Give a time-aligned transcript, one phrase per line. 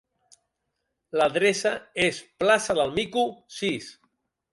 [1.19, 1.73] L'adreça
[2.05, 3.27] és Plaça del Mico,
[3.59, 3.93] sis.